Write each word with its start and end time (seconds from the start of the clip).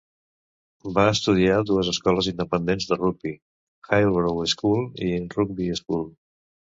Va 0.93 1.03
estudiar 1.15 1.57
a 1.57 1.65
dues 1.71 1.91
escoles 1.91 2.29
independents 2.31 2.87
de 2.91 2.97
Rugby: 3.01 3.33
Hillbrow 3.89 4.41
School 4.55 4.81
i 5.09 5.11
Rugby 5.37 5.69
School. 5.81 6.03